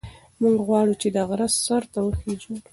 موږ 0.41 0.57
غواړو 0.67 0.93
چې 1.01 1.07
د 1.15 1.17
غره 1.29 1.47
سر 1.63 1.83
ته 1.91 1.99
وخېژو. 2.05 2.55